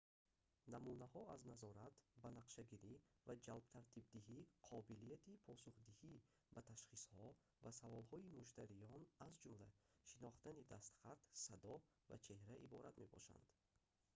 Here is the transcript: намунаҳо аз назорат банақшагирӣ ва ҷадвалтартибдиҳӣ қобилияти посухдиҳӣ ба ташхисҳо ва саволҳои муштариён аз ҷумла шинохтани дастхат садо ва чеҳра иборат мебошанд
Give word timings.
намунаҳо 0.73 1.21
аз 1.35 1.41
назорат 1.51 1.93
банақшагирӣ 2.23 2.93
ва 3.27 3.33
ҷадвалтартибдиҳӣ 3.45 4.39
қобилияти 4.69 5.39
посухдиҳӣ 5.47 6.13
ба 6.53 6.59
ташхисҳо 6.69 7.27
ва 7.63 7.71
саволҳои 7.81 8.31
муштариён 8.39 9.01
аз 9.25 9.33
ҷумла 9.41 9.69
шинохтани 10.11 10.63
дастхат 10.73 11.19
садо 11.45 11.75
ва 12.09 12.15
чеҳра 12.25 12.55
иборат 12.65 12.95
мебошанд 13.03 13.47